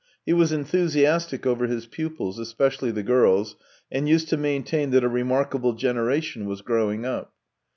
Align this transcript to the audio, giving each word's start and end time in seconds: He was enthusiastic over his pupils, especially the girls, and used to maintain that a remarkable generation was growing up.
He 0.25 0.33
was 0.33 0.51
enthusiastic 0.51 1.45
over 1.45 1.67
his 1.67 1.85
pupils, 1.85 2.39
especially 2.39 2.89
the 2.89 3.03
girls, 3.03 3.55
and 3.91 4.09
used 4.09 4.29
to 4.29 4.35
maintain 4.37 4.89
that 4.89 5.03
a 5.03 5.07
remarkable 5.07 5.73
generation 5.73 6.47
was 6.47 6.61
growing 6.63 7.05
up. 7.05 7.33